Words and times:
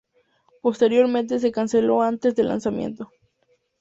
Posteriormente 0.63 1.37
se 1.37 1.51
canceló 1.51 2.01
antes 2.01 2.33
del 2.35 2.47
lanzamiento. 2.47 3.11